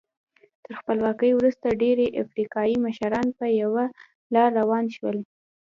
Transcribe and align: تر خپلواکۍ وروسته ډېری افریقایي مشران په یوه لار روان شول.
تر 0.63 0.71
خپلواکۍ 0.79 1.31
وروسته 1.35 1.67
ډېری 1.81 2.07
افریقایي 2.23 2.75
مشران 2.85 3.27
په 3.39 3.45
یوه 3.61 3.83
لار 4.33 4.49
روان 4.59 4.85
شول. 4.95 5.17